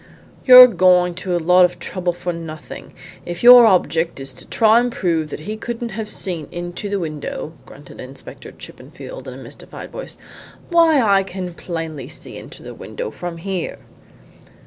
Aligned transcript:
"You're 0.47 0.65
going 0.65 1.13
to 1.21 1.35
a 1.35 1.37
lot 1.37 1.63
of 1.63 1.77
trouble 1.77 2.11
for 2.11 2.33
nothing, 2.33 2.91
if 3.23 3.43
your 3.43 3.67
object 3.67 4.19
is 4.19 4.33
to 4.33 4.47
try 4.47 4.79
and 4.79 4.91
prove 4.91 5.29
that 5.29 5.41
he 5.41 5.55
couldn't 5.55 5.89
have 5.89 6.09
seen 6.09 6.47
into 6.51 6.89
the 6.89 6.97
window," 6.99 7.53
grunted 7.67 7.99
Inspector 8.01 8.51
Chippenfield, 8.53 9.27
in 9.27 9.35
a 9.35 9.37
mystified 9.37 9.91
voice. 9.91 10.17
"Why, 10.71 10.99
I 11.03 11.21
can 11.21 11.49
see 11.49 11.53
plainly 11.53 12.09
into 12.35 12.63
the 12.63 12.73
window 12.73 13.11
from 13.11 13.37
here." 13.37 13.77